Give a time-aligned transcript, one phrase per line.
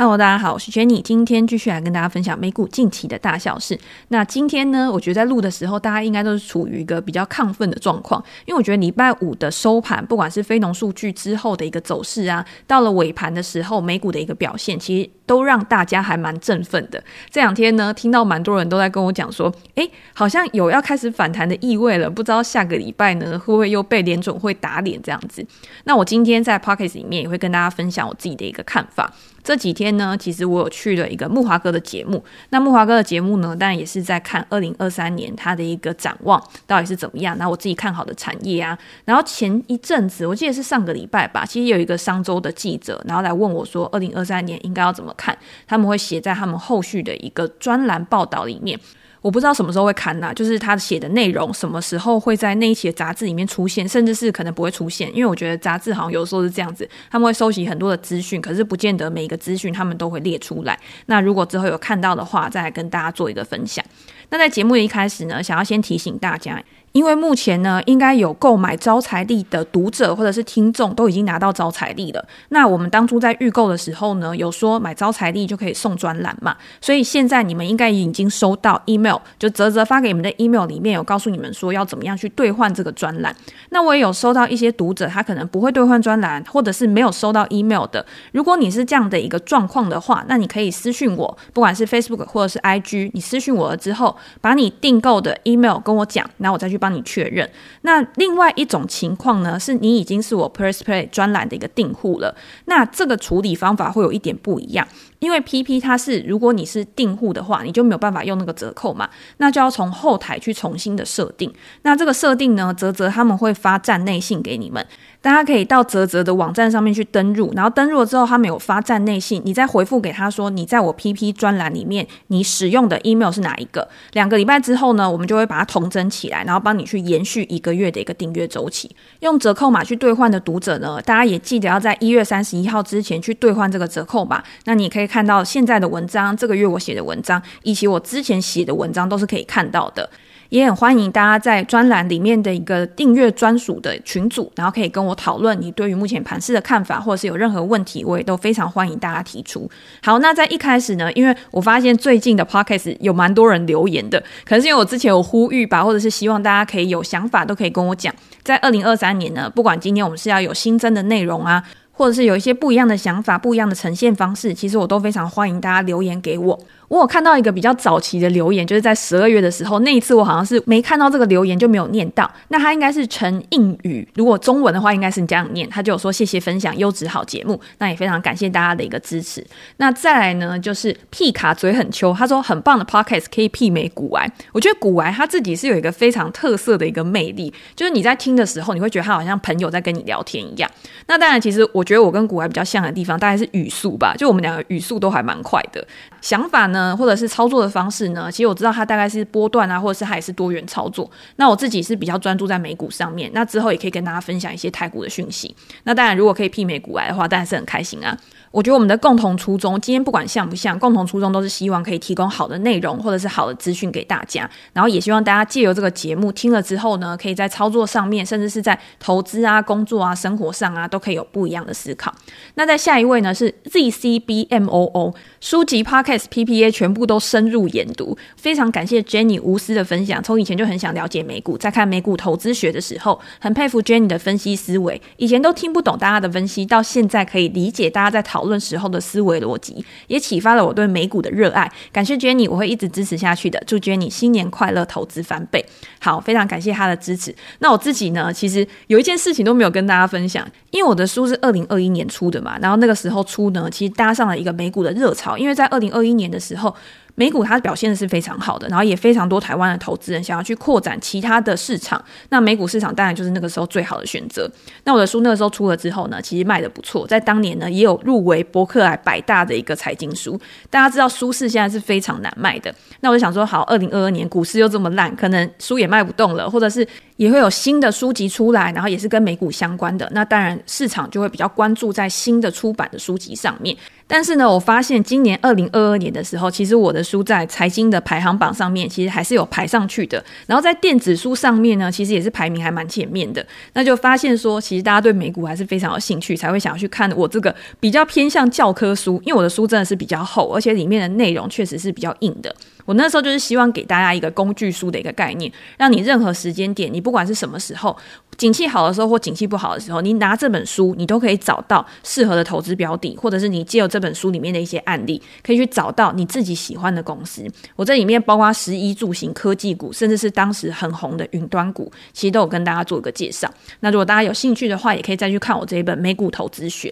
[0.00, 3.78] Hello，大家好，我是 Jenny，今天继续来跟大家分享美股近期的大小事。
[4.08, 17.04] 那今天呢，我觉得在录的时候，大家应该都是处于一个比较亢奋的状况，因为我觉得礼拜五的收盘，不管是非农数据之后的一个走势啊，到了尾盘的时候，美股的一个表现，其实都让大家还蛮振奋的。
[17.28, 25.46] 这两天呢，听到蛮多人都在跟我讲说，诶，好像有要开始反弹的意味了，不知道下个礼拜呢，会不会又被联总会打脸这样子？
[25.84, 29.12] 那我今天在 Pocket 里面也会跟大家分享我自己的一个看法。
[29.42, 32.22] 这几天呢，其实我有去了一个木华哥的节目。
[32.50, 37.36] 那木华哥的节目呢，当然也是在看二零二三年他的一个展望到底是怎么样。
[37.38, 45.36] 那我自己看好的产业啊，然后前一阵子我记得是上个礼拜吧，其实有一个商周的记者，然后来问我说，二零二三年应该要怎么看？
[45.66, 48.78] 他们会写在他们后续的一个专栏报道里面。
[49.22, 60.78] 我不知道什么时候会刊呐、就是他写的内容什么时候会在那一期的杂志里面出现，甚至是可能不会出现，因为我觉得杂志好像有时候是这样子，他们会收集很多的资讯，可是不见得每一个资讯他们都会列出来。
[61.06, 63.84] 那如果之后有看到的话，再跟大家做一个分享。
[64.30, 66.62] 那在节目一开始呢，想要先提醒大家。
[66.92, 72.24] 因为目前呢，应该有购买招财历的读者或者是听众都已经拿到招财历了。
[72.48, 83.34] 那我们当初在预购的时候呢，有说买招财历就可以送专栏嘛，所以现在你们应该已经收到 email，就泽泽发给你们的 email 里面有告诉你们说要怎么样去兑换这个专栏。
[83.68, 88.04] 那我也有收到一些读者，他可能不会兑换专栏，或者是没有收到 email 的。
[88.32, 97.48] 如果你是这样的一个状况的话，那你可以私讯我，不管是 Facebook 或者是 IG，你私讯我了之后，把你订购的 email 跟我讲，然后我再去帮你确认。
[97.82, 102.34] 那另外一种情况呢，是你已经是我 PressPlay 专栏的一个订户了。
[102.64, 111.52] 那这个处理方法会有一点不一样，因为 PP 它是如果你是订户的话，你就没有办法用那个折扣嘛，那就要从后台去重新的设定。
[111.82, 114.84] 那这个设定呢，泽泽他们会发站内信给你们。
[115.22, 123.86] 大家可以到泽泽的网站上面去登入，然后登入了之后，他们有发站内信，你再回复给他说，你在我 PP 专栏里面你使用的 email 是哪一个？
[124.12, 128.90] 两个礼拜之后呢，我们就会把它统整起来，然后帮你去延续一个月的一个订阅周期。
[129.20, 134.42] 用折扣码去兑换的读者呢，大家也记得要在一月三十一号之前去兑换这个折扣码。
[134.64, 140.08] 那你可以看到现在的文章，这个月我写的文章，以及我之前写的文章都是可以看到的。
[140.50, 149.70] 也很欢迎大家在专栏里面的一个订阅专属的群组，然后可以跟我讨论你对于目前盘市的看法，或者是有任何问题，我也都非常欢迎大家提出。
[150.02, 158.12] 好，那在一开始呢，因为我发现最近的 podcast 有蛮多人留言的，可能是因为我之前有呼吁吧，或者是希望大家可以有想法都可以跟我讲。
[158.42, 161.62] 在二零二三年呢，不管今天我们是要有新增的内容啊，
[161.92, 166.58] 或者是有一些不一样的想法、不一样的呈现方式，其实我都非常欢迎大家留言给我。
[166.90, 172.28] 我有看到一个比较早期的留言，就是在十二月的时候，那一次我好像是没看到这个留言就没有念到。
[172.48, 179.46] 那他应该是陈应宇，如果中文的话应该是你这样念，他就有说谢谢分享优质好节目，那也非常感谢大家的一个支持。
[179.76, 190.68] 那再来呢，就是屁卡嘴很秋，他说很棒的 podcast 可以媲美古玩，我觉得古玩他自己是有一个非常特色的一个魅力，就是你在听的时候，你会觉得他好像朋友在跟你聊天一样。
[191.06, 195.86] 那当然，其实我觉得我跟古玩比较像的地方，大概是语速吧，就我们两个语速都还蛮快的，
[196.20, 196.96] 想法呢。
[196.96, 198.30] 或者是操作的方式呢？
[198.30, 201.10] 其实我知道它大概是波段啊，或者是它也是多元操作。
[201.36, 203.30] 那我自己是比较专注在美股上面。
[203.32, 205.54] 那之后也可以跟大家分享一些台股的讯息。
[205.84, 208.16] 那当然，如果可以媲美股来的话，当然是很开心啊。
[208.50, 214.50] 我觉得我们的共同初衷，今天不管像不像，共同初衷都是希望可以提供好的内容或者是好的资讯给大家。
[214.72, 222.12] 然后也希望大家借由这个节目听了之后呢，可以在操作上面，甚至是在投资啊、工作啊、生活上啊，都可以有不一样的思考。
[222.54, 230.20] 那在下一位呢是 ZCBMOO 书籍、Podcast、PPA 全部都深入研读，非常感谢 Jenny 无私的分享。
[230.20, 235.00] 从以前就很想了解美股，在看美股投资学的时候，很佩服 Jenny 的分析思维。
[235.18, 238.39] 以前都听不懂大家的分析，到现在可以理解大家在讨。
[238.40, 241.70] 讨论时候的思维逻辑，也启发了我对美股的热爱。
[241.92, 243.62] 感谢 Jenny，我会一直支持下去的。
[243.66, 245.62] 祝 Jenny 新年快乐，投资翻倍。
[246.00, 247.34] 好，非常感谢他的支持。
[247.58, 256.74] 那我自己呢，其实有一件事情都没有跟大家分享，因为我的书是二零二一年出的嘛，然后那个时候出呢，其实搭上了一个美股的热潮，因为在二零二一年的时候。
[257.20, 264.50] 美股它表现的是非常好的，然后也非常多台湾的投资人想要去扩展其他的市场，那美股市场当然就是那个时候最好的选择。
[264.84, 270.40] 那我的书那个时候出了之后呢，其实卖得不错，在当年呢也有入围博客来百大的一个财经书。
[270.70, 283.76] 大家知道书市现在是非常难卖的，那我就想说，好，二零二二年股市又这么烂，可能书也卖不动了，或者是也会有新的书籍出来，然后也是跟美股相关的，那当然市场就会比较关注在新的出版的书籍上面。
[284.12, 290.22] 但是呢，我发现今年二零二二年的时候，其实我的书在财经的排行榜上面，其实还是有排上去的。
[290.48, 293.46] 然后在电子书上面呢，其实也是排名还蛮前面的。
[293.74, 302.52] 那就发现说，其实大家对美股还是非常有兴趣，才会想要去看我这个比较偏向教科书，因为我的书真的是比较厚，而且里面的内容确实是比较硬的。
[302.84, 307.96] 我那时候就是希望给大家一个工具书的一个概念，让你任何时间点，你不管是什么时候，
[308.36, 317.46] 景气好的时候或景气不好的时候，你拿这本书，你都可以找到适合的投资标的，或者是你借由这本书里面的一些案例，可以去找到你自己喜欢的公司。
[317.76, 323.52] 我这里面包括食衣住行科技股，甚至是当时很红的云端股，其实都有跟大家做一个介绍。
[323.80, 326.88] 那如果大家有兴趣的话，也可以再去看我这一本《美股投资学》。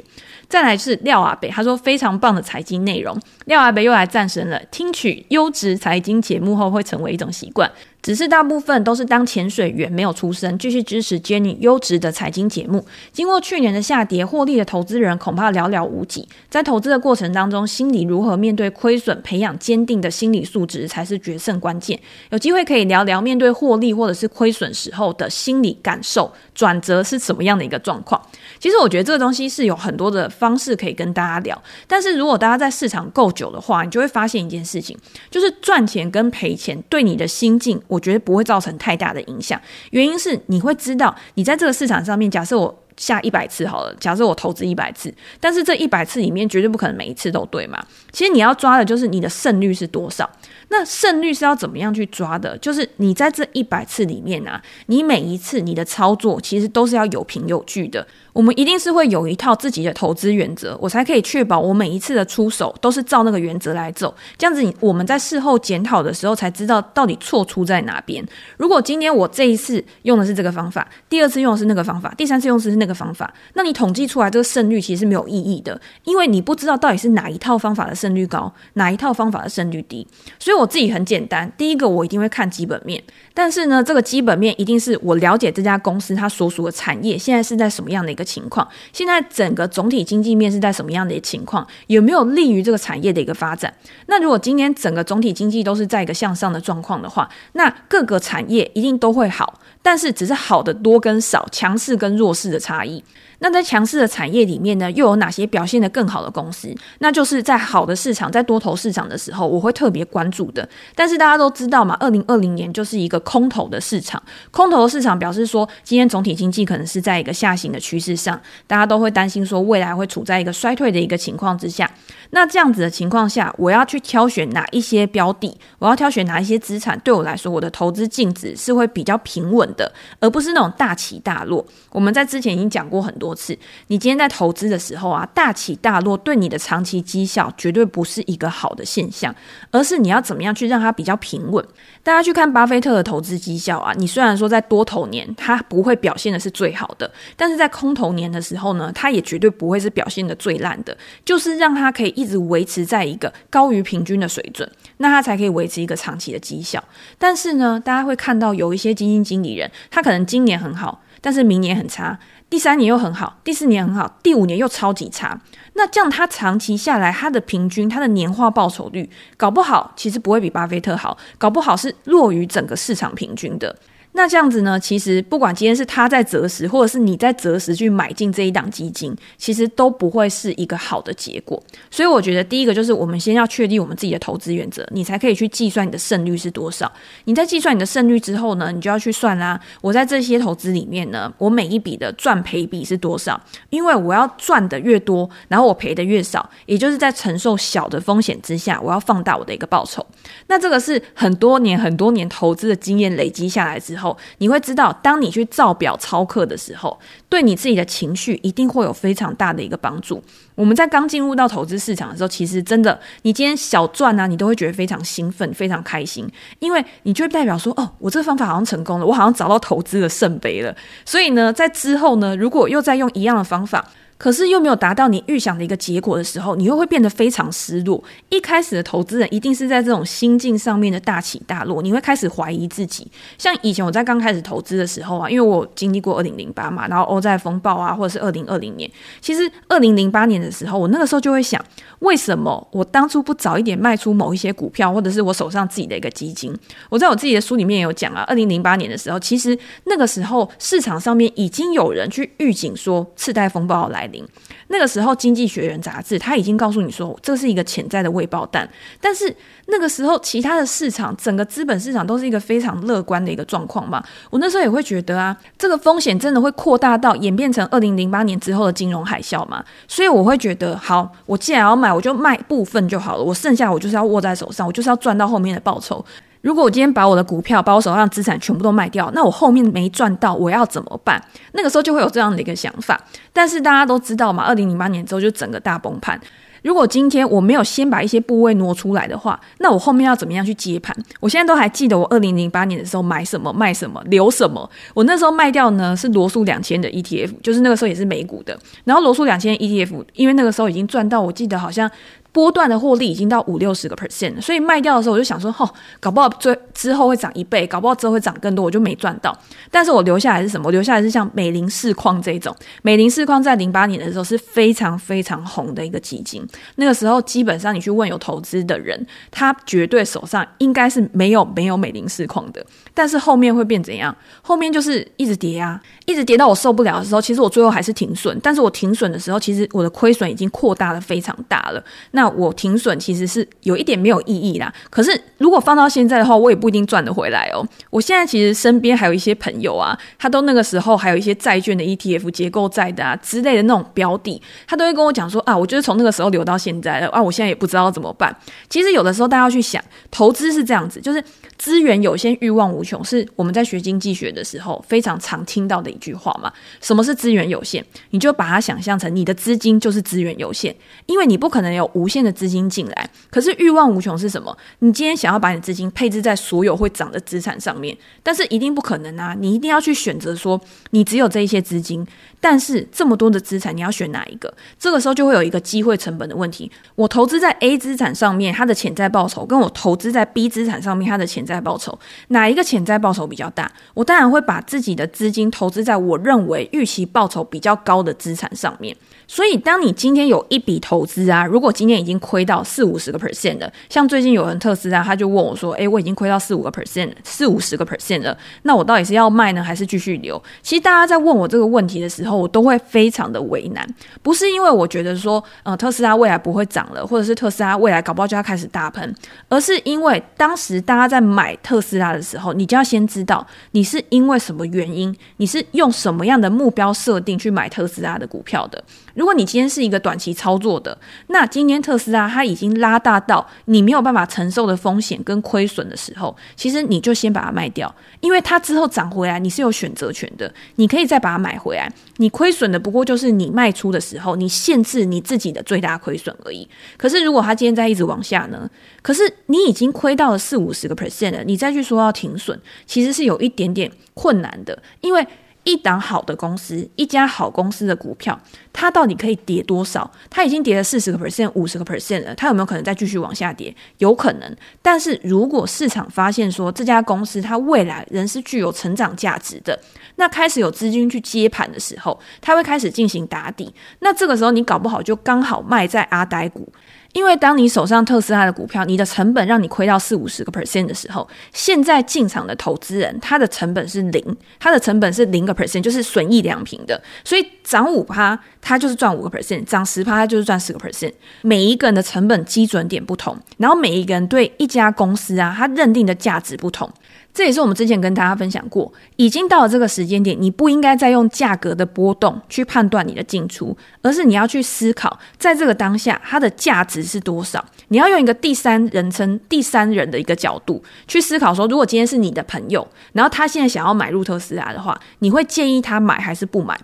[0.49, 3.19] 再来是廖阿北，他说非常棒的财经内容。
[3.45, 7.71] 廖阿北又来战神了，听取优质财经节目后会成为一种习惯。
[8.01, 12.85] 只是大部分都是当潜水员，没有出身，继续支持 Jenny 优质的财经节目。
[13.13, 16.27] 经过去年的下跌，获利的投资人恐怕寥寥无几。
[16.49, 21.99] 在投资的过程当中，心理如何面对亏损，培养坚定的心理素质才是决胜关键。
[22.31, 28.23] 有机会可以聊聊面对获利或者是亏损时候的心理感受，转折是什么样的一个状况？
[28.61, 31.61] 其实我觉得这个东西是有很多的方式可以跟大家聊。
[31.89, 34.97] 但是如果大家在市场够久的话，你就会发现一件事情，
[35.31, 37.83] 就是赚钱跟赔钱对你的心境。
[37.89, 45.11] 我觉得不会造成太大的影响，原因是你会知道，你在这个市场上面，假设我下一百次好了，假设我投资一百次，
[45.41, 47.83] 但是这一百次里面绝对不可能每一次都对嘛。
[48.13, 50.29] 其实你要抓的就是你的胜率是多少。
[50.71, 52.59] 那胜率是要怎么样去抓的？
[52.59, 58.07] 就是你在这一百次里面啊，你每一次你的操作其实都是要有凭有据的。
[58.35, 64.15] 我们一定是会有一套自己的投资原则，我才可以确保我每一次的出手都是照那个原则来走。
[64.37, 68.23] 这样子，我们在事后检讨的时候才知道到底错出在哪边。
[68.59, 80.05] 如果今天我这一次用的是这个方法，第二次用的是那个方法，第三次用的是那个方法，那你统计出来这个胜率其实是没有意义的，因为你不知道到底是哪一套方法的胜率高，哪一套方法的胜率低。
[80.39, 83.01] 所以我自己很简单，第一个我一定会看基本面，
[83.39, 88.67] 但是呢，这个基本面一定是我了解这家公司它所属的产业现在是在什么样的一个情况？
[88.93, 91.65] 现在整个总体经济面是在什么样的一个情况？
[91.87, 93.73] 有没有利于这个产业的一个发展？
[94.07, 103.05] 那如果今年整个总体经济都是在一个向上的状况的话，那各个产业一定都会好，但是只是好的多跟少、强势跟弱势的差异。
[103.41, 106.75] 那在强势的产业里面呢，又有哪些表现得更好的公司？
[106.99, 110.69] 那就是在好的市场，在多头市场的时候，我会特别关注的。
[110.95, 114.23] 但是大家都知道嘛，二零二零年就是一个空头的市场。
[114.51, 121.91] 空头市场表示说，今天总体经济可能是在一个下行的趋势上，大家都会担心说，未来会处在一个衰退的一个情况之下。
[122.31, 125.57] 那这样子的情况下，我要去挑选哪一些标的？
[125.79, 126.99] 我要挑选哪一些资产？
[127.01, 129.91] 对我来说，我的投资净值是会比较平稳的，
[130.21, 131.65] 而不是那种大起大落。
[131.91, 133.55] 我们在之前已经讲过很多多次，
[133.89, 139.35] 你今天在投资的时候啊，大起大落对你的长期绩效绝对不是一个好的现象，
[139.71, 141.63] 而是你要怎么样去让它比较平稳。
[142.03, 154.67] 大家去看巴菲特的投资绩效啊，你虽然说在多头年它不会表现的是最好的，但是在空头年的时候呢，它也绝对不会是表现的最烂的，就是让它可以一直维持在一个高于平均的水准，
[154.97, 156.83] 那它才可以维持一个长期的绩效。
[157.19, 161.03] 但是呢，大家会看到有一些基金经理人，他可能今年很好。
[161.21, 162.17] 但是明年很差，
[162.51, 165.39] 第三年又很好，第四年很好，第五年又超级差。
[165.75, 173.77] 那这样，它长期下来，它的平均，它的年化报酬率，搞不好其实不会比巴菲特好，搞不好是弱于整个市场平均的。
[174.19, 174.81] 那这样子呢？
[174.81, 181.63] 其实不管今天是他在择时，或者是你在择时去买进这一档基金，其实都不会是一个好的结果。
[181.89, 186.91] 所以我觉得第一个就是我们先要确定我们自己的投资原则，你才可以去计算你的胜率是多少。
[187.27, 189.61] 你在计算你的胜率之后呢，你就要去算啦。
[189.81, 193.41] 我在这些投资里面呢，我每一笔的赚赔比是多少？
[193.71, 200.05] 因为我要赚的越多，然后我赔的越少，也就是在承受小的风险之下，我要放大我的一个报酬。
[200.49, 204.08] 那这个是很多年、很多年投资的经验累积下来之后。
[204.39, 206.99] 你会知道，当你去照表操课的时候，
[207.29, 210.23] 对你自己的情绪一定会有非常大的一个帮助。
[210.55, 220.75] 我们在刚进入到投资市场的时候，其实真的，你今天小赚啊，你都会觉得非常兴奋、非常开心，因为你就会代表说，哦，我这个方法好像成功了，我好像找到投资的圣杯了。
[221.05, 223.85] 所以呢，在之后呢，如果又再用一样的方法，
[224.19, 228.03] 可是又没有达到你预想的一个结果的时候，你又会变得非常失落。
[228.31, 233.07] 一开始的投资人一定是在这种心境上面的大起大落，你会开始怀疑自己。
[233.39, 238.91] 像以前我在刚开始投资的时候啊，因为我经历过二零零八嘛，然后欧债风暴啊，或者是二零二零年。
[239.21, 241.65] 其实二零零八年的时候，我那个时候就会想，
[242.01, 246.53] 为什么我当初不早一点卖出某一些股票，或者是我手上自己的一个基金？
[246.91, 254.08] 我在我自己的书里面也有讲啊，二零零八年的时候，其实那个时候市场上面已经有人去预警说次贷风暴要来。
[254.13, 254.27] 临。
[254.69, 258.69] 那个时候，《经济学人》杂志他已经告诉你说，这是一个潜在的未爆弹。
[259.01, 259.35] 但是
[259.67, 264.03] 那个时候，其他的市场，整个资本市场都是一个非常乐观的一个状况嘛。
[264.31, 269.65] 我那时候也会觉得啊，这个风险真的会扩大到演变成二零零八年之后的金融海啸嘛。
[269.87, 273.23] 所以我会觉得，好，我既然要卖，我就卖部分就好了。
[273.23, 276.05] 我剩下我就是要握在手上，我就是要赚到后面的报酬。
[276.41, 281.23] 如果我今天把我的股票、把我手上资产全部都卖掉，那我后面没赚到，我要怎么办？
[281.53, 283.01] 那个时候就会有这样的一个想法。
[283.33, 286.21] 但是大家都知道嘛，二零零八年之后就整个大崩盘。
[286.63, 290.95] 如果今天我没有先把一些部位挪出来的话，那我后面要怎么样去接盘？
[291.21, 294.69] 我现在都还记得我二零零八年的时候买什么、卖什么、留什么。
[294.93, 298.59] 我那时候卖掉呢是罗素两千的 ETF，就是那个时候也是美股的。
[298.85, 301.91] 然后罗素两千 ETF，因为那个时候已经赚到，我记得好像。
[302.31, 305.69] 波段的获利已经到五六十个 percent，所以卖掉的时候我就想说，吼，
[305.99, 309.37] 搞不好最之后会涨一倍，搞不好之后会涨更多，我就没赚到。
[309.71, 310.67] 但是我留下来是什么？
[310.67, 316.47] 我留下来是像美林市矿这种，美林市矿在零八年的时候是非常非常红的一个基金。
[316.77, 322.65] 那个时候基本上你去问有投资的人，他绝对手上应该是没有没有美林市矿的。
[322.95, 324.15] 但是后面会变怎样？
[324.43, 328.39] 后面就是一直跌啊，一直跌到我受不了的时候，其实我最后还是停损。
[328.43, 331.83] 但是我停损的时候，其实我的亏损已经扩大的非常大了。
[332.19, 334.75] 那我停损其实是有一点没有意义啦。
[334.91, 337.65] 可是如果放到现在的话，我也不一定赚得回来哦。
[337.91, 348.37] 我现在其实身边还有一些朋友啊，他都那个时候还有一些债券的 ETF、结构债的啊之类的那种标的，他都会跟我讲说啊，我就是从那个时候留到现在了啊，我现在也不知道怎么办。
[348.69, 351.23] 其实有的时候大家要去想，投资是这样子，就是
[351.59, 356.51] 资源有限，欲望无穷，是我们在学经济学的时候非常常听到的一句话嘛。
[356.81, 357.85] 什么是资源有限？
[358.11, 360.75] 你就把它想象成你的资金就是资源有限，
[361.07, 364.57] 因为你不可能有无限的资金进来，可是欲望无穷是什么？
[364.79, 369.35] 你今天想要把你资金配置在所有会涨的资产上面，但是一定不可能啊！
[369.39, 370.61] 你一定要去选择说，
[370.91, 372.07] 你只有这一些资金，
[372.41, 374.53] 但是这么多的资产，你要选哪一个？
[374.79, 376.71] 这个时候就会有一个机会成本的问题。
[376.95, 383.71] 我投资在 A 资产上面，它的潜在报酬，跟我投资在 B 资产上面，它的潜在报酬，哪一个潜在报酬比较大？
[383.95, 388.97] 我当然会把自己的资金投资在我认为预期报酬比较高的资产上面。
[389.31, 403.87] 所以，当你今天有一笔投资啊，如果今天已经亏到四五十个 percent 了，像最近有人特斯拉，他就问我说：“诶，我已经亏到四五个 percent，四五十个 percent 了，那我到底是要卖呢，还是继续留？”其实大家在问我这个问题的时候，我都会非常的为难，
[404.23, 409.15] 不是因为我觉得说，呃，特斯拉未来不会涨了，或者是特斯拉未来搞不好就要开始大喷，
[409.49, 418.83] 而是因为当时大家在买特斯拉的时候，你就要先知道你是因为什么原因，你是用什么样的目标设定去买特斯拉的股票的。
[419.19, 420.97] 如果你今天是一个短期操作的，
[421.27, 431.93] 那今天特斯拉它已经拉大到你没有办法承受的风险跟亏损的时候，其实你就先把它卖掉，因为它之后涨回来你是有选择权的，你可以再把它买回来。
[432.19, 436.69] 你亏损的不过就是你卖出的时候，你限制你自己的最大亏损而已。
[436.97, 438.71] 可是如果它今天再一直往下呢？
[439.03, 442.57] 可是你已经亏到了四五十个 percent 了，你再去说要停损，
[442.87, 445.27] 其实是有一点点困难的，因为。
[445.69, 448.41] 一档好的公司，一家好公司的股票，
[448.73, 450.11] 它到底可以跌多少？
[450.31, 453.77] 它已经跌了四十个 percent、五十个 percent 了，它有没有可能再继续往下跌？
[453.99, 454.57] 有可能。
[454.81, 459.79] 但是如果市场发现说这家公司它未来仍是具有成长价值的，
[460.17, 463.71] 那开始有资金去接盘的时候，它会开始进行打底。
[463.99, 466.67] 那这个时候你搞不好就刚好卖在阿呆股。
[467.13, 477.03] 因为当你手上特斯拉的股票，你的成本让你亏到四五十个 percent 的时候，现在进场的投资人他的成本是零，他的成本是零个 percent，就是损益两平的。
[477.25, 481.13] 所以涨五趴，他就是赚五个 percent；涨十趴，他就是赚十个 percent。
[481.43, 486.89] 每一个人的成本基准点不同，然后每一个人对一家公司啊，他认定的价值不同。
[487.35, 497.65] 这也是我们之前跟大家分享过，已经到了这个时间点，你不应该再用价格的波动去判断你的进出，而是你要去思考，在这个当下它的价值是多少。
[497.89, 506.77] 你要用一个第三人称、第三人的一个角度去思考，说如果今天是你的朋友，然后他现在想要买入特斯拉的话，你会建议他买还是不买？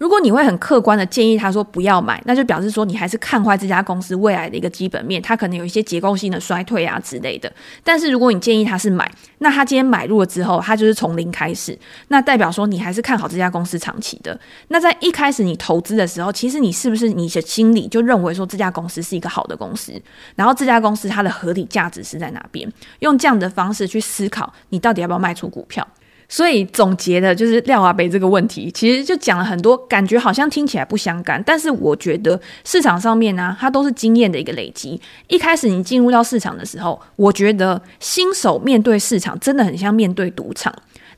[0.00, 7.52] 如果你会很客观的建议他说不要买，那就表示说你还是看坏这家公司未来的一个基本面，它可能有一些结构性的衰退啊之类的。
[7.84, 11.78] 但是如果你建议他是买，那他今天买入了之后，他就是从零开始，
[12.08, 14.40] 那代表说你还是看好这家公司长期的。
[14.68, 19.92] 那在一开始你投资的时候，其实你是不是你的心里就认为说这家公司是一个好的公司，
[20.34, 22.66] 然后这家公司它的合理价值是在哪边？
[23.00, 25.86] 用这样的方式去思考，你到底要不要卖出股票？
[26.30, 34.98] 所以总结的就是廖阿北这个问题，其实就讲了很多，感觉好像听起来不相干，但是我觉得市场上面呢、它都是经验的一个累积。
[35.26, 40.72] 一开始你进入到市场的时候，我觉得新手面对市场真的很像面对赌场。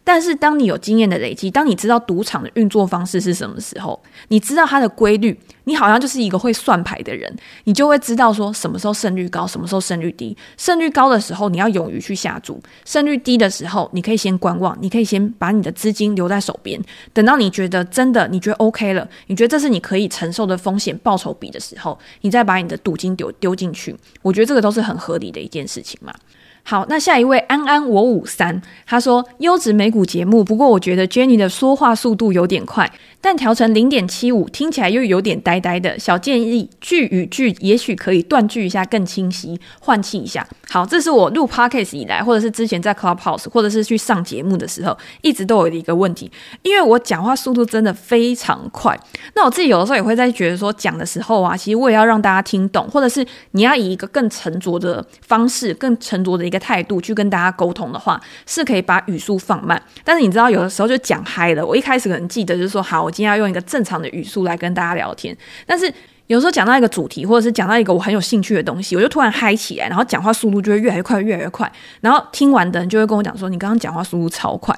[0.04, 7.32] 但是当你有经验的累积，当你知道赌场的运作方式是什么时候，你知道它的规律，你好像就是一个会算牌的人，
[7.64, 10.37] 你就会知道说什么时候胜率高，什么时候胜率低。
[10.56, 12.54] 胜率高的时候，你要勇于去下注；
[12.85, 16.82] 胜率低的时候，你可以先观望，你可以先把你的资金留在手边，
[17.12, 23.94] 等到你觉得真的你觉得 OK 了，你觉得这是你可以承受的风险报酬比的时候，你再把你的赌金丢丢进去。
[24.21, 26.12] 我觉得这个都是很合理的一件事情嘛。
[26.64, 32.90] 好，那下一位安安我五三，他说优质美股节目，不过我觉得 Jenny 的说话速度有点快。
[33.25, 35.97] 但调成零点七五，听起来又有点呆呆的。
[35.97, 40.45] 小建议，句与句也许可以断句一下，更清晰，换气一下。
[40.69, 46.28] 好，这是我录 podcast 以来，或者是之前在 Clubhouse，或者是去上节目的时候，一直都有的一个问题，
[46.62, 48.99] 因为我讲话速度真的非常快。
[49.37, 59.80] 那我自己有的时候也会在觉得说，讲的时候啊，其实我也要让大家听懂，或者是你要以一个更沉着的方式，更沉着的一个态度去跟大家沟通的话，是可以把语速放慢。
[60.04, 61.64] 但是你知道，有的时候就讲嗨了。
[61.64, 63.02] 我一开始可能记得就是说，好。
[63.02, 65.35] 我今天要用一个正常的语速来跟大家聊天，
[65.66, 65.92] 但是。
[66.32, 71.70] 有时候讲到一个主题，或者是讲到一个我很有兴趣的东西，我就突然嗨起来，然后讲话速度就会越来越快，越来越快。
[72.00, 74.74] 然后听完的人就会跟我讲说：“你刚刚讲话速度超快。”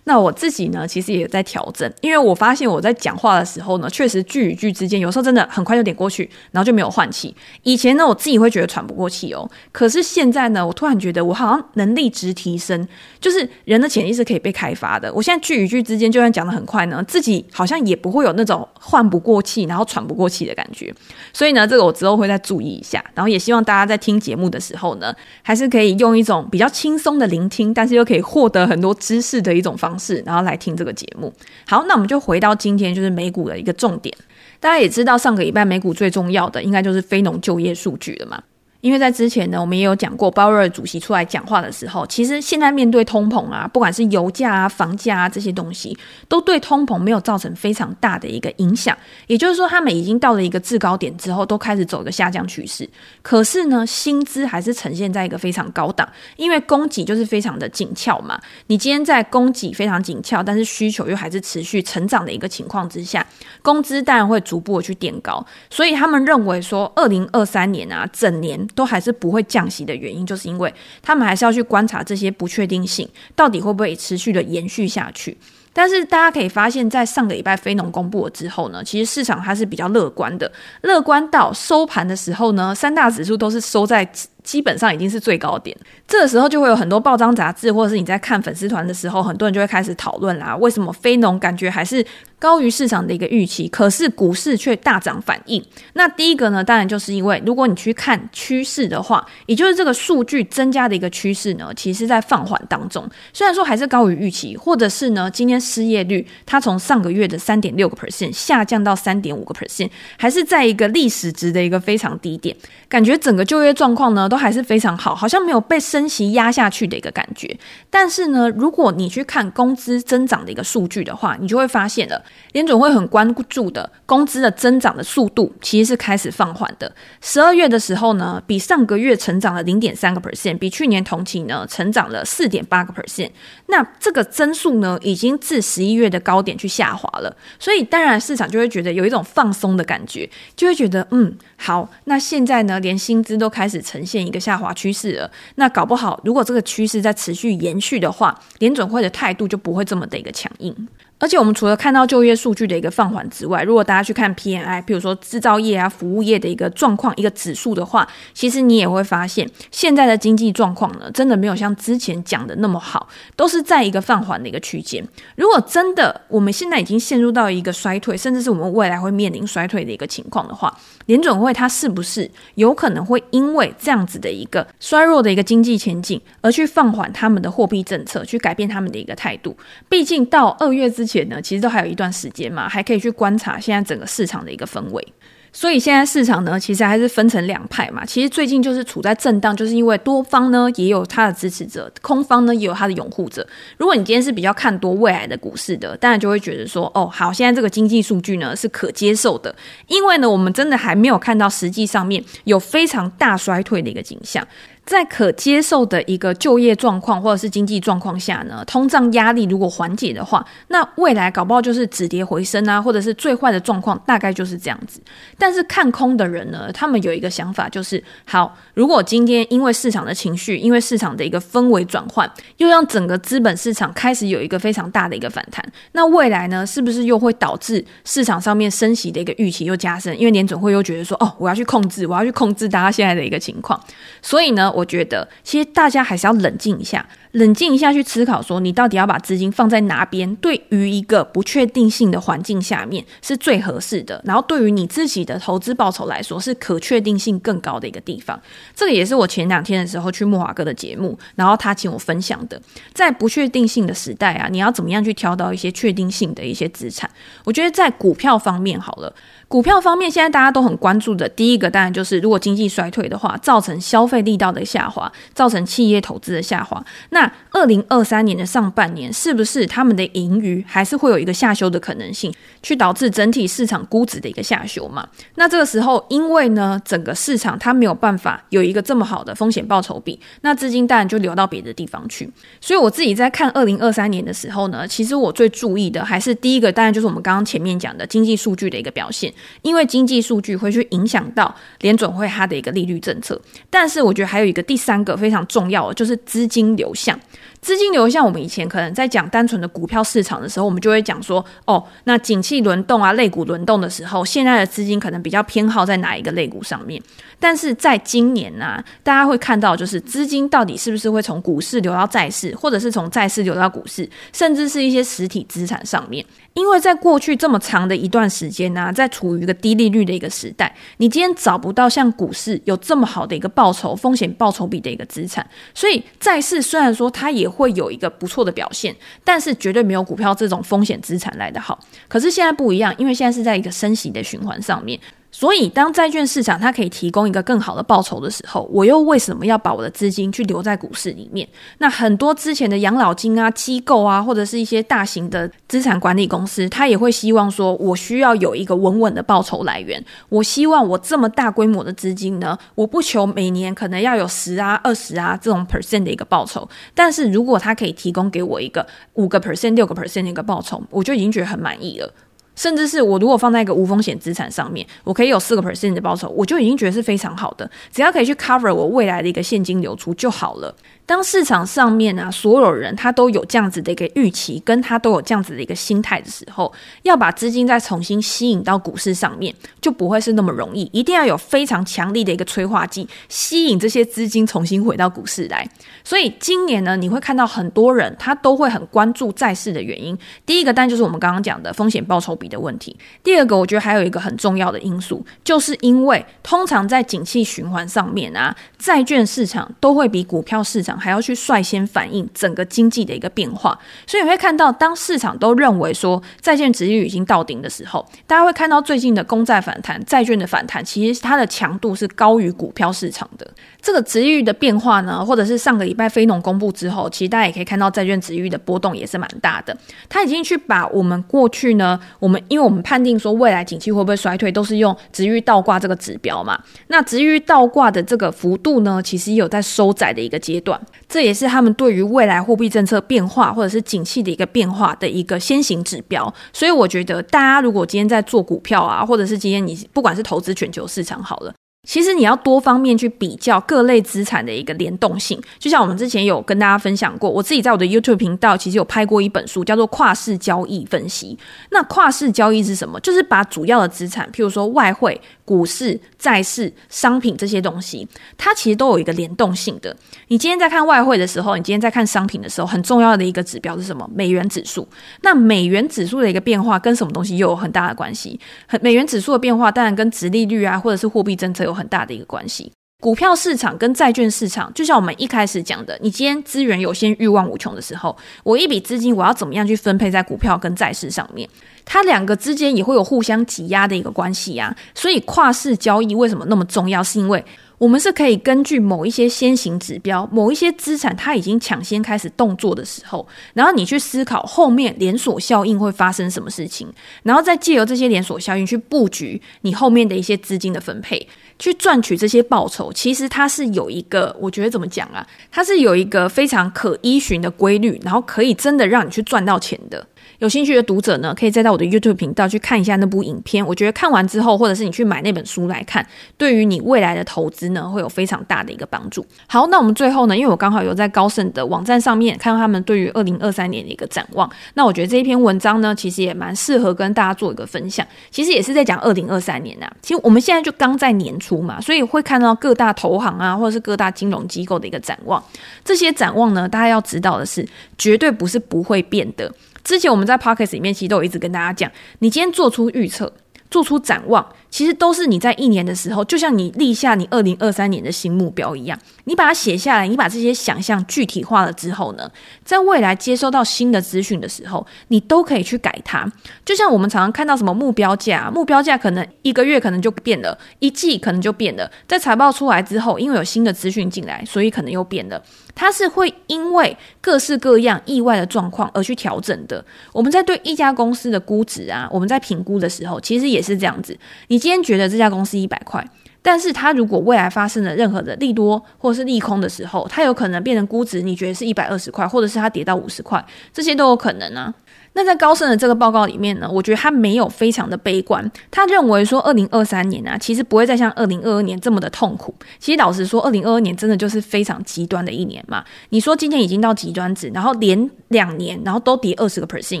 [0.04, 7.36] 那我自己呢，其实也在调整，因为我发现我在讲话的时候呢，确实句与句之间有时候真的很快就点过去，然后就没有换气。
[7.62, 12.88] 以前呢，我自己会觉得喘不过气哦，可是现在呢，我突然觉得我好像能力值提升，
[13.20, 15.12] 就是人的潜力是可以被开发的。
[15.12, 20.94] 我现在句与句之间就算讲得很快呢，自己好像也不会有那种换不过气，然后喘不过气的感觉。
[21.32, 31.32] 所以呢，这个我之后会再注意一下，然后也希望大家在听节目的时候呢，还是可以用一种比较轻松的聆听，但是又可以获得很多知识的一种方式，然后来听这个节目。
[31.66, 34.14] 好，那我们就回到今天就是美股的一个重点，
[34.60, 38.42] 大家也知道上个礼拜美股最重要的应该就是非农就业数据了嘛。
[38.82, 45.96] 因为在之前呢，我们也有讲过，鲍威尔主席出来讲话的时候，其实现在面对通膨啊，不管是油价啊、房价啊这些东西，
[46.26, 48.98] 都对通膨没有造成非常大的一个影响。
[49.28, 52.88] 也就是说，他们已经到了一个制高点之后，都开始走一个下降趋势。
[53.22, 58.40] 可是呢，薪资还是呈现在一个非常高档，因为供给就是非常的紧俏嘛。
[58.66, 63.24] 你今天在供给非常紧俏，但是需求又还是持续成长的一个情况之下，
[63.62, 65.46] 工资当然会逐步的去垫高。
[65.70, 68.68] 所以他们认为说，二零二三年啊，整年。
[68.74, 75.36] 都还是不会降息的原因，就是因为他们还是要去观察这些不确定性到底会不会持续的延续下去。
[75.72, 80.50] 但是大家可以发现，在上个礼拜非农公布了之后呢，其实市场它是比较乐观的，
[80.82, 84.10] 乐观到收盘的时候呢，三大指数都是收在。
[84.42, 85.76] 基本上已经是最高点，
[86.06, 90.56] 这个时候就会有很多报章杂志，或者是你在看粉丝团的时候，很多人就会开始讨论啦。
[90.56, 92.04] 为什么非农感觉还是
[92.38, 95.64] 高于市场的一个预期，可是股市却大涨反应？
[95.92, 103.08] 那第一个呢，当然就是因为如果你去看趋势的话，也就是这个数据增加的一个趋势呢，其实在放缓当中。
[103.32, 112.56] 虽然说还是高于预期，或者是呢，今天失业率它从上个月的三点六个 percent 下降到三点五个 percent，还是在一个历史值的一个非常低点，
[112.88, 117.54] 感觉整个就业状况呢，都还是非常好，好像没有被升息压下去的一个感觉。
[117.90, 126.90] 但是呢，如果你去看工资增长的一个数据的话，你就会发现了，联准会很关注的工资的增长的速度其实是开始放缓的。
[127.20, 133.32] 十二月的时候呢，比上个月成长了零点三个 percent，比去年同期呢成长了四点八个 percent。
[133.66, 137.36] 那这个增速呢，已经自十一月的高点去下滑了。
[137.58, 150.88] 所以当然市场就会觉得有一种放松的感觉，就会觉得嗯，好，那现在呢，连薪资都开始呈现一个下滑趋势了，那搞不好，如果这个趋势在持续延续的话，联准会的态度就不会这么的一个强硬。
[151.22, 163.06] 而且我们除了看到就业数据的一个放缓之外，如果大家去看 PMI，比如说制造业啊、服务业的一个状况、一个指数的话，其实你也会发现，现在的经济状况呢，真的没有像之前讲的那么好，
[163.36, 165.06] 都是在一个放缓的一个区间。
[165.36, 179.56] 如果真的我们现在已经陷入到一个衰退，甚至是我们未来会面临衰退的一个情况的话，联准会它是不是有可能会因为这样子的一个衰弱的一个经济前景，而去放缓他们的货币政策，去改变他们的一个态度？
[179.88, 181.11] 毕竟到二月之前。
[181.12, 185.06] 前呢，其实都还有一段时间嘛，还可以去观察现在整个市场的一个氛围。
[185.54, 188.06] 所以现在市场呢，其实还是分成两派嘛。
[188.06, 193.46] 其实最近就是处在震荡，就是因为多方呢也有他的支持者，空方呢也有他的拥护者。
[193.76, 199.54] 如果你今天是比较看多未来的股市的，当然就会觉得说，哦，好，现在这个经济数据呢是可接受的，
[199.88, 204.42] 因为呢我们真的还没有看到实际上面有非常大衰退的一个景象。
[204.84, 215.00] 在可接受的一个就业状况或者是经济状况下呢，通胀压力如果缓解的话，那未来搞不好就是止跌回升啊，或者是最坏的状况大概就是这样子。
[215.38, 230.18] 但是看空的人呢，他们有一个想法，就是好，如果今天因为市场的情绪，因为市场的一个氛围转换，又让整个资本市场开始有一个非常大的一个反弹，那未来呢，是不是又会导致市场上面升息的一个预期又加深？
[230.18, 233.80] 因为联准会又觉得说，哦，我要去控制，我要去控制大家现在的一个情况，
[234.20, 234.71] 所以呢。
[234.72, 237.06] 我觉得，其实大家还是要冷静一下。
[237.32, 240.34] 冷静一下去思考，说你到底要把资金放在哪边？
[240.36, 244.20] 对于一个不确定性的环境下面是最合适的。
[244.24, 248.38] 然后对于你自己的投资报酬来说，是可确定性更高的一个地方。
[248.74, 252.60] 这个也是我前两天的时候去莫华哥的节目，然后他请我分享的。
[252.92, 257.10] 在不确定性的时代啊，你要怎么样去挑到一些确定性的一些资产？
[257.44, 259.14] 我觉得在股票方面好了，
[259.48, 275.08] 股票方面现在大家都很关注的，第一个当然就是如果经济衰退的话，造成消费力道的下滑，造成企业投资的下滑，那那二零二三年的上半年，是不是他们的盈余还是会有一个下修的可能性，去导致整体市场估值的一个下修嘛？
[275.36, 282.28] 那这个时候，因为呢，整个市场它没有办法有一个这么好的风险报酬比，那资金当然就流到别的地方去。
[282.60, 293.40] 所以我自己在看二零二三年的时候呢，其实我最注意的还是第一个，当然就是我们刚刚前面讲的经济数据的一个表现，因为经济数据会去影响到联准会它的一个利率政策。
[293.70, 297.11] 但是我觉得还有一个第三个非常重要的，就是资金流向。
[297.12, 297.20] 象。
[297.62, 307.00] 资金流向，我们以前可能在讲单纯的股票市场的时候，我们就会讲说，哦，那景气轮动啊，类股轮动的时候，现在的资金可能比较偏好在哪一个类股上面。
[307.38, 316.24] 但是在今年呢、大家会看到，就是资金到底是不是会从股市流到债市，或者是从债市流到股市，甚至是一些实体资产上面。
[316.54, 331.78] 因为在过去这么长的一段时间呢、在处于一个低利率的一个时代，你今天找不到像股市有这么好的一个报酬、风险报酬比的一个资产，所以债市虽然说它也会有一个不错的表现，但是绝对没有股票这种风险资产来的好。
[332.08, 334.98] 可是现在不一样，因为现在是在一个升息的循环上面。
[335.34, 341.48] 所以，当债券市场它可以提供一个更好的报酬的时候，我又为什么要把我的资金去留在股市里面？
[341.78, 350.04] 那很多之前的养老金啊、机构啊，或者是一些大型的资产管理公司，他也会希望说，我需要有一个稳稳的报酬来源。
[350.28, 362.12] 我希望我这么大规模的资金呢，我不求每年可能要有十啊、二十啊这种 percent 的一个报酬，但是如果它可以提供给我一个五个 percent、六个 percent 的一个报酬，我就已经觉得很满意了。
[362.54, 367.70] 甚至是我如果放在一个无风险资产上面，我可以有四个 percent 的报酬，我就已经觉得是非常好的。
[367.92, 370.74] 只要可以去 cover 我未来的一个现金流出就好了。
[371.04, 380.88] 当市场上面啊，所有人他都有这样子的一个预期，跟他都有这样子的一个心态的时候，要把资金再重新吸引到股市上面，就不会是那么容易。
[380.92, 385.68] 一定要有非常强力的一个催化剂，吸引这些资金重新回到股市来。
[386.04, 390.16] 所以今年呢，你会看到很多人他都会很关注债市的原因。
[390.46, 392.96] 第一个，当然就是我们刚刚讲的风险报酬比的问题。
[393.24, 400.92] 第二个，我觉得还有一个很重要的因素，就是因为通常在景气循环上面啊，债券市场都会比股票市场。
[400.92, 413.50] 还要去率先反映整个经济的一个变化，所以你会看到，当市场都认为说债券殖利率已经到顶的时候，大家会看到最近的公债反弹、债券的反弹，其实它的强度是高于股票市场的。
[413.80, 419.76] 这个殖利率的变化呢，或者是上个礼拜非农公布之后，其实大家也可以看到债券殖利率的波动也是蛮大的。
[420.08, 426.58] 它已经去把我们过去呢，我因为我们判定说未来景气会不会衰退，都是用值域倒挂这个指标嘛。
[426.88, 430.80] 那值域倒挂的这个幅度呢，其实也有在收窄的一个阶段。
[431.08, 436.32] 这也是他们对于未来货币政策变化或者是景气的一个变化的一个先行指标。
[436.52, 441.52] 所以我觉得，大家如果今天在做股票啊，或者是今天你不管是投资全球市场好了。
[441.84, 451.36] 其实你要多方面去比较各类资产的一个联动性，就像我们之前有跟大家分享过，我自己在我的 YouTube 频道其实有拍过一本书，叫做《跨市交易分析》。
[451.70, 453.00] 那跨市交易是什么？
[453.00, 458.06] 就是把主要的资产，譬如说外汇、股市、债市、商品这些东西，
[458.38, 459.96] 它其实都有一个联动性的。
[460.28, 464.08] 你今天在看外汇的时候，你今天在看商品的时候，很重要的一个指标是什么？
[464.14, 464.86] 美元指数。
[465.22, 468.38] 那美元指数的一个变化跟什么东西又有很大的关系？
[468.80, 471.72] 美元指数的变化当然跟殖利率啊，或者是货币政策有。
[471.72, 472.70] 有很大的一个关系，
[473.02, 481.48] 股票市场跟债券市场，就像我们一开始讲的，你今天资源有限、欲望无穷的时候，我一笔资金我要怎么样去分配在股票跟债市上面？
[481.84, 484.72] 它两个之间也会有互相挤压的一个关系啊。
[484.94, 487.02] 所以跨市交易为什么那么重要？
[487.02, 487.44] 是因为
[487.76, 496.86] 我们是可以根据某一些先行指标、某一些资产它已经抢先开始动作的时候，然后你去思考后面连锁效应会发生什么事情，
[497.24, 501.26] 然后再借由这些连锁效应去布局你后面的一些资金的分配。
[501.62, 505.24] 去赚取这些报酬，其实它是有一个，我觉得怎么讲啊？
[505.48, 510.04] 它是有一个非常可依循的规律，然后可以真的让你去赚到钱的。
[510.42, 513.64] 有兴趣的读者呢，可以再到我的 YouTube 频道去看一下那部影片。
[513.64, 516.04] 我觉得看完之后，或者是你去买那本书来看，
[516.36, 519.24] 对于你未来的投资呢，会有非常大的一个帮助。
[519.46, 528.04] 好，那我们最后呢，因为我刚好有在高盛的网站上面看到他们对于二零二三年的一个展望，那我觉得这一篇文章呢，其实也蛮适合跟大家做一个分享。
[528.32, 535.40] 其实也是在讲二零二三年呐、其实我们现在就刚在年初嘛，所以会看到各大投行啊，或者是各大金融机构的一个展望。
[535.84, 537.64] 这些展望呢，大家要知道的是，
[537.96, 539.48] 绝对不是不会变的。
[539.84, 541.90] 之前我们在 p o c k e t 里面其实都有一直跟大家讲，
[542.20, 543.32] 你今天做出预测，
[543.70, 544.46] 做出展望。
[544.72, 552.28] 其实都是你在一年的时候，就像你立下你二零二三年的新目标一样，你把它写下来，你把这些想象具体化了之后呢，
[552.64, 556.26] 在未来接收到新的资讯的时候，你都可以去改它。
[556.64, 565.42] 就像我们常常看到什么目标价，目标价可能一个月可能就变了，一季可能就变了，在财报出来之后，因为有新的资讯进来，所以可能又变了。
[565.74, 569.82] 它是会因为各式各样意外的状况而去调整的。
[570.12, 574.16] 我们在对一家公司的估值啊，我们在评估的时候，其实也是这样子。
[574.48, 576.08] 你今天觉得这家公司一百块，
[576.40, 584.72] 但是它如果未来发生了任何的利多或是利空的时候，它有可能变成估值，你觉得是一百二十块，或者是它跌到五十块，这些都有可能啊。
[585.14, 592.54] 那在高盛的这个报告里面呢，我觉得他没有非常的悲观，他认为说二零二三年啊，其实不会再像二零二二年这么的痛苦。
[592.78, 595.84] 其实老实说，二零二二年真的就是非常极端的一年嘛。
[596.08, 600.00] 你说今天已经到极端值，然后连两年，然后都跌二十个 percent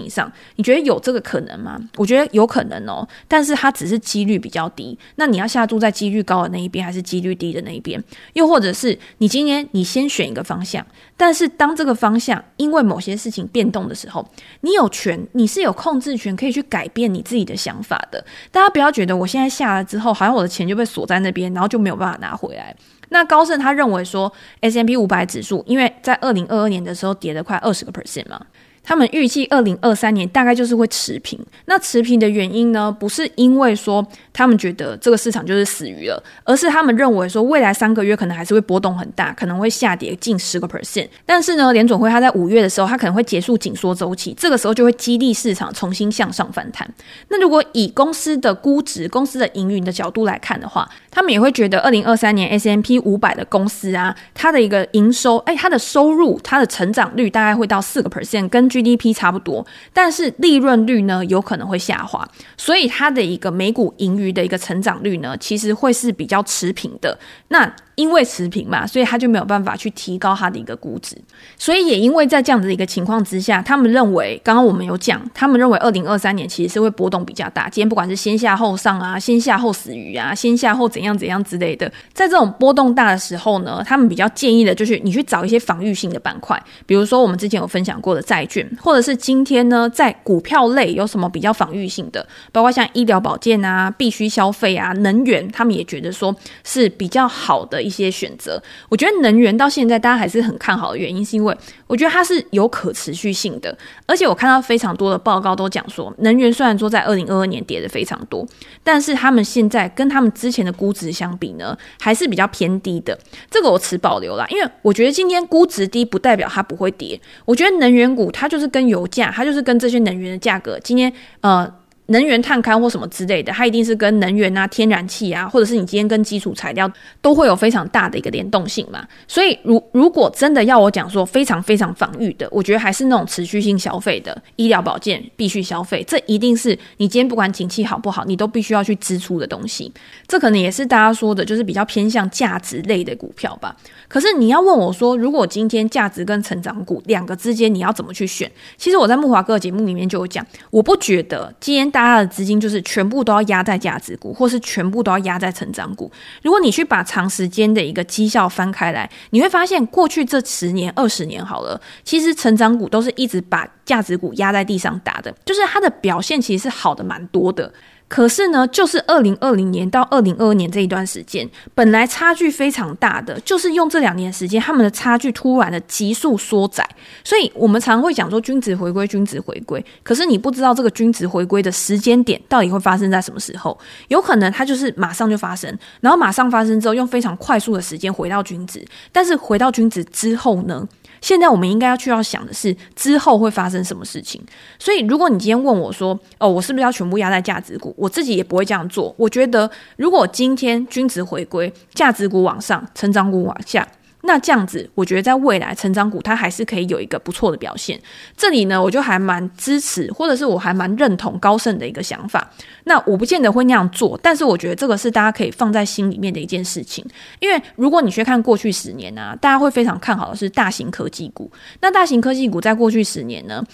[0.00, 1.78] 以上，你觉得有这个可能吗？
[1.96, 4.98] 我觉得有可能哦，但是它只是几率比较低。
[5.16, 8.02] 那你要下注在几率高的那一边，还是几率低的那一边？
[8.32, 10.84] 又或者是你今天你先选一个方向，
[11.16, 14.26] 但是当这个方向因为某些事情变动的时候，
[14.62, 18.24] 你有权，你是有控制权，可以去改变你自己的想法的。
[18.52, 22.74] 大家不要觉得我现在下了之后，好像我的钱就被锁在那边，然后就没有办法拿回来。
[23.08, 28.40] 那高盛他认为说，S M P 五百指数，因为在二零二二年的时候跌了快二十个 percent 嘛。
[28.84, 31.38] 他们预计二零二三年大概就是会持平。
[31.66, 41.08] 那持平的原因呢，不是因为说他们觉得这个市场就是死鱼了，而是他们认为说未来三个月可能还是会波动很大，可能会下跌近十个 percent。
[41.24, 46.88] 但是呢，联准会他在五月的时候，他可能会结束紧缩周期，这个时候就会激励市场重新向上反弹。
[47.28, 67.18] 那如果以公司的估值、公司的营运的角度来看的话，他们也会觉得二零二三年 S M P 五百的公司啊，它的一个营收，哎，它的收入，它的成长率大概会到四个 percent，跟 GDP 差不多，但是利润率呢有可能会下滑，所以它的一个每股盈余的一个成长率呢，其实会是比较持平的。
[67.48, 71.14] 那因为持平嘛，所以他就没有办法去提高它的一个估值。
[71.58, 77.68] 所以也因为在这样子的一个情况之下，他们认为，刚刚我们有讲，他们认为二零二三年其实是会波动比较大。
[77.68, 97.82] 今天不管是先下后上啊，先下后死鱼啊，先下后怎样怎样之类的，在这种波动大的时候呢，他们比较建议的就是你去找一些防御性的板块，比如说我们之前有分享过的债券，或者是今天呢在股票类有什么比较防御性的，包括像医疗保健啊、必需消费啊、能源，他们也觉得说是比较好的。
[97.82, 101.52] 一些选择，我觉得能源到现在大家还是很看好的原因，是因为
[101.88, 108.46] 我觉得它是有可持续性的，而且我看到非常多的报告都讲说，能源虽然说在二零二二年跌得非常多，
[108.84, 113.18] 但是他们现在跟他们之前的估值相比呢，还是比较偏低的。
[113.50, 117.20] 这个我持保留啦，因为我觉得今天估值低不代表它不会跌。
[117.44, 121.10] 我觉得能源股它就是跟油价，它就是跟这些能源的价格，今天
[121.40, 121.81] 呃。
[122.06, 129.06] 能源探勘或什么之类的，它一定是跟能源啊、天然气啊，或者是你今天跟基础材料都会有非常大的一个联动性嘛。
[129.26, 139.90] 所以，如如果真的要我讲说非常非常防御的，我觉得还是那种持续性消费的医疗保健必须消费，这一定是你今天不管景气好不好，你都必须要去支出的东西。
[140.26, 143.74] 这可能也是大家说的，就是比较偏向价值类的股票吧。
[144.08, 148.50] 可是你要问我说，如果今天价值跟成长股两个之间你要怎么去选？
[148.76, 156.10] 其实我在木华哥的节目里面就有讲，我不觉得今天大家的资金就是全部都要压在价值股，或是全部都要压在成长股。
[156.42, 167.72] 如果你去把长时间的一个绩效翻开来，你会发现过去这十年、二十年好了，其实成长股都是一直把价值股压在地上打的，就是它的表现其实是好的蛮多的。
[168.12, 176.86] 可是呢，就是二零二零年到二零二二年这一段时间，本来差距非常大的，就是用这两年时间，他们的差距突然的急速缩窄。
[177.24, 179.82] 所以我们常会讲说均值回归，均值回归。
[180.02, 183.78] 可是你不知道这个均值回归的时间点到底会发生在什么时候？
[184.08, 188.84] 有可能它就是马上就发生，然后马上发生之后，用非常快速的时间回到均值。
[189.10, 190.86] 但是回到均值之后呢？
[191.22, 194.42] 现在我们应该要去要想的是之后会发生什么事情。
[194.76, 197.94] 所以如果你今天问我说，哦，我是不是要全部压在价值股？
[198.02, 199.14] 我自己也不会这样做。
[199.16, 203.86] 我觉得，如果今天均值回归，价值股往上，成长股往下。
[204.24, 208.00] 那这样子，我觉得在未来成长股它还是可以有一个不错的表现。
[208.36, 212.50] 这里呢，我就还蛮支持，或者是我还蛮认同高盛的一个想法。
[212.84, 217.04] 那我不见得会那样做，但是我觉得这个是大家可以放在心里面的一件事情。
[217.40, 221.50] 因为如果你去看过去十年呢、啊，大家会非常看好的是大型科技股。
[221.80, 223.64] 那大型科技股在过去十年呢，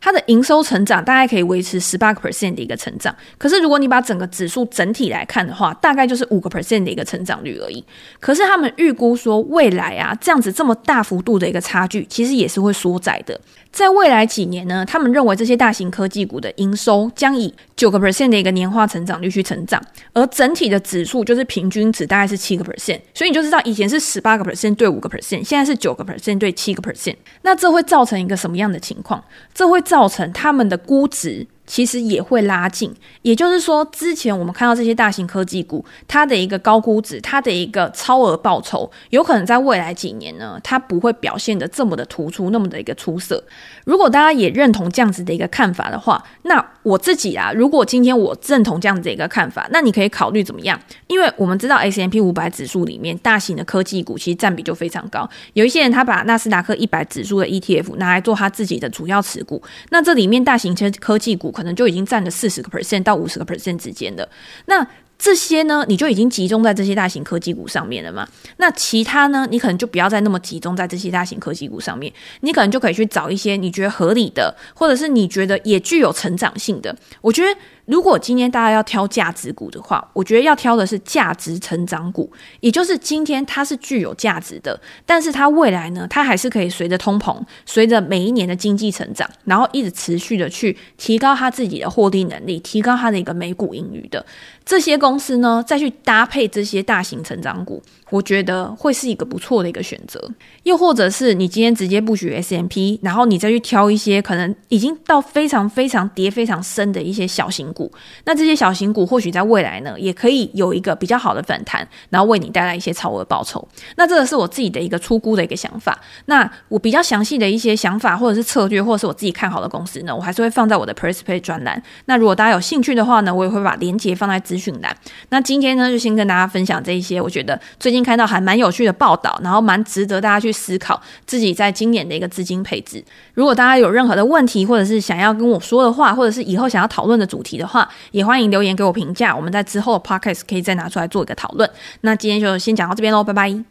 [0.00, 7.84] 它的营收成长大概可以维持十八个 percent 的一个成长，可是如果你把整个指数整体来看的话，大概就是五个 percent 的一个成长率而已。
[8.20, 13.38] 可是他们预估说未来啊，这样子这么大幅度的一个差距，其实也是会缩窄的。
[13.70, 19.80] 在未来几年呢，他们认为这些大型科技股的营收将以九个 percent 的一个年化成长率去成长，
[20.12, 29.22] 而整体的指数就是平均值大概是七个 percent，所以你就知道以前是十八个 percent 对五个 percent，现在是九个 percent 对七个 percent，那这会造成一个什么样的情况？
[29.54, 31.46] 这会造成他们的估值。
[31.68, 43.44] 其实也会拉近，也就是说，之前我们看到这些大型科技股，它的一个高估值，它的一个超额报酬，有可能在未来几年呢，它不会表现的这么的突出，那么的一个出色。
[43.84, 50.80] 如果大家也认同这样子的一个看法的话，那我自己啊，如果今天我认同这样子的一个看法，那你可以考虑怎么样？
[51.06, 61.52] 因为我们知道 S M P 五百指数里面大型的科技股其实占比就非常高，有一些人他把纳斯达克一百指数的 ETF 拿来做他自己的主要持股，那这里面大型科科技股。
[61.58, 64.28] 可能就已经占了四十个 percent 到五十个 percent 之间的，
[64.66, 64.86] 那
[65.18, 68.26] 这些呢，你就已经集中在这些大型科技股上面了嘛？
[68.58, 76.96] 那其他呢，你可能就不要再那么集中在这些大型科技股上面，你可能就可以去找一些你觉得合理的，或者是你觉得也具有成长性的。
[77.20, 77.60] 我觉得。
[77.88, 94.24] 如果今天大家要挑价值股的话，我觉得要挑的是价值成长股，也就是今天它是具有价值的，但是它未来呢，它还是可以随着通膨，随着每一年的经济成长，然后一直持续的去提高它自己的获利能力，提高它的一个每股盈余的
[94.66, 100.22] 这些公司呢，再去搭配这些大型成长股，我觉得会是一个不错的一个选择。
[100.64, 107.77] 又或者是你今天直接布局 S M P，然后你再去挑一些可能已经到非常非常跌非常深的一些小型股。
[107.78, 107.92] 股
[108.24, 113.66] 那这些小型股或许在未来呢，也可以有一个比较好的反弹，然后为你带来一些超额报酬。
[113.96, 115.96] 那这个是我自己的一个初估的一个想法。
[116.24, 121.80] 那我比较详细的一些想法，或者是策略，或者是我自己看好的公司呢，我还是会放在我的 Press Play 专栏。
[122.06, 124.96] 那如果大家有兴趣的话呢，我也会把链接放在资讯栏。
[125.28, 133.04] 那今天呢，就先跟大家分享这一些，我觉得最近看到还蛮有趣的报道，然后蛮值得大家去思考自己在今年的一个资金配置。
[133.34, 141.70] 如果大家有任何的问题，或者是想要跟我说的话，或者是以后想要讨论的主题的话，也欢迎留言给我评价，我们在之后的 podcast 可以再拿出来做一个讨论。
[142.00, 143.64] 那今天就先讲到这边喽，拜拜。